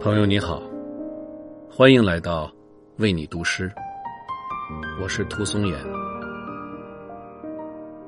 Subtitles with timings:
[0.00, 0.62] 朋友你好，
[1.70, 2.50] 欢迎来到
[2.96, 3.70] 为你读诗。
[4.98, 5.78] 我是涂松岩。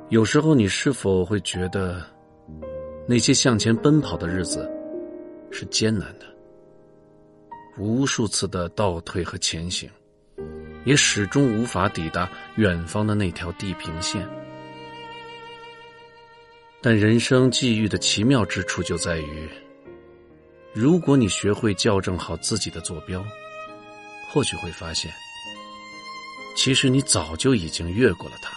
[0.09, 2.03] 有时候，你是否会觉得，
[3.07, 4.67] 那些向前奔跑的日子
[5.51, 6.25] 是艰难的？
[7.77, 9.87] 无数次的倒退和前行，
[10.87, 14.27] 也始终无法抵达远方的那条地平线。
[16.81, 19.47] 但人生际遇的奇妙之处就在于。
[20.75, 23.23] 如果你学会校正好自己的坐标，
[24.31, 25.13] 或许会发现，
[26.57, 28.57] 其实你早就已经越过了它。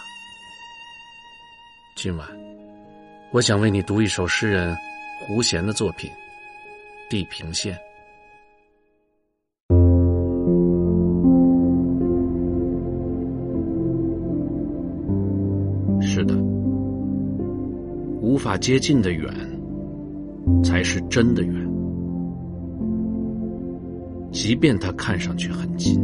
[1.94, 2.26] 今晚，
[3.32, 4.74] 我想为你读一首诗人
[5.20, 6.10] 胡弦的作品
[7.10, 7.76] 《地平线》。
[16.00, 16.34] 是的，
[18.22, 19.30] 无法接近的远，
[20.64, 21.75] 才是真的远。
[24.36, 25.98] 即便它看上去很近，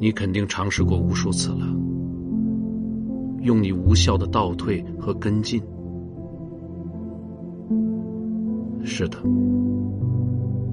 [0.00, 1.66] 你肯定尝试过无数次了。
[3.42, 5.62] 用你无效的倒退和跟进，
[8.82, 9.18] 是的，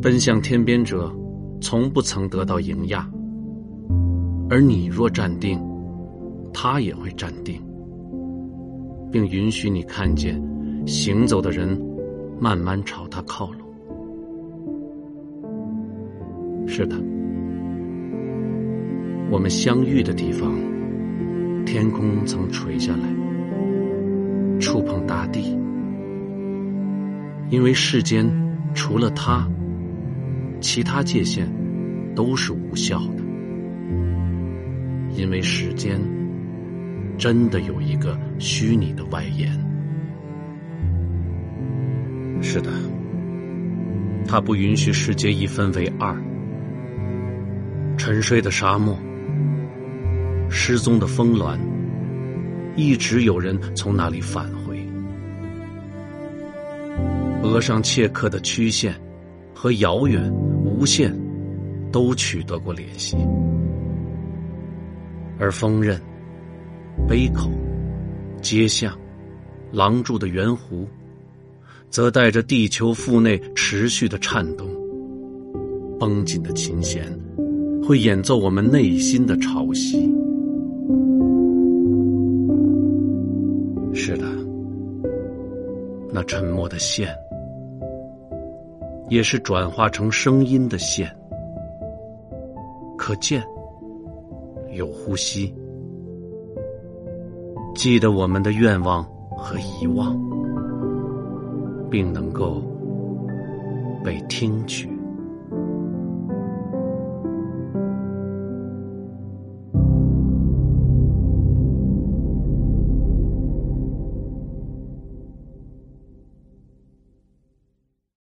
[0.01, 1.13] 奔向天边者
[1.59, 3.11] 从不曾得到迎亚，
[4.49, 5.61] 而你若站定，
[6.53, 7.61] 他也会站定，
[9.11, 10.41] 并允许你看见
[10.87, 11.77] 行走的人
[12.39, 13.60] 慢慢朝他靠拢。
[16.67, 16.95] 是的，
[19.29, 20.51] 我们相遇的地方，
[21.65, 25.57] 天空曾垂下来，触碰大地，
[27.49, 28.25] 因为世间
[28.73, 29.47] 除了他，
[30.61, 31.45] 其他界限
[32.15, 33.23] 都是无效的，
[35.15, 35.99] 因为时间
[37.17, 39.51] 真的有一个虚拟的外延。
[42.41, 42.71] 是的，
[44.25, 46.15] 他不允许世界一分为二。
[47.97, 48.97] 沉睡的沙漠，
[50.49, 51.59] 失踪的峰峦，
[52.75, 54.79] 一直有人从那里返回。
[57.43, 58.93] 额上切刻的曲线
[59.53, 61.15] 和遥远无限，
[61.91, 63.15] 都取得过联系。
[65.39, 65.99] 而锋刃、
[67.07, 67.51] 杯口、
[68.41, 68.95] 街巷、
[69.71, 70.85] 廊柱的圆弧，
[71.89, 74.67] 则带着地球腹内持续的颤动。
[75.99, 77.11] 绷紧的琴弦。
[77.83, 80.09] 会演奏我们内心的潮汐。
[83.93, 84.25] 是的，
[86.13, 87.13] 那沉默的线，
[89.09, 91.09] 也是转化成声音的线。
[92.97, 93.43] 可见，
[94.73, 95.53] 有呼吸，
[97.73, 99.03] 记得我们的愿望
[99.35, 100.15] 和遗忘，
[101.89, 102.61] 并能够
[104.03, 104.90] 被听取。